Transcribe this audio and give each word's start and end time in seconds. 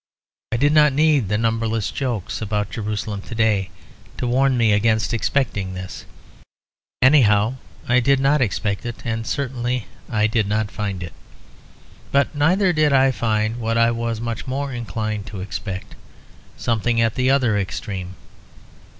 I 0.51 0.57
did 0.57 0.73
not 0.73 0.93
need 0.93 1.29
the 1.29 1.37
numberless 1.37 1.91
jokes 1.91 2.41
about 2.41 2.71
Jerusalem 2.71 3.21
to 3.21 3.35
day, 3.35 3.69
to 4.17 4.25
warn 4.25 4.57
me 4.57 4.71
against 4.73 5.13
expecting 5.13 5.75
this; 5.75 6.05
anyhow 7.03 7.57
I 7.87 7.99
did 7.99 8.19
not 8.19 8.41
expect 8.41 8.83
it, 8.83 8.95
and 9.05 9.27
certainly 9.27 9.85
I 10.09 10.25
did 10.25 10.47
not 10.47 10.71
find 10.71 11.03
it. 11.03 11.13
But 12.11 12.33
neither 12.33 12.73
did 12.73 12.91
I 12.93 13.11
find 13.11 13.59
what 13.59 13.77
I 13.77 13.91
was 13.91 14.19
much 14.19 14.47
more 14.47 14.73
inclined 14.73 15.27
to 15.27 15.39
expect; 15.41 15.93
something 16.57 16.99
at 16.99 17.13
the 17.13 17.29
other 17.29 17.55
extreme. 17.55 18.15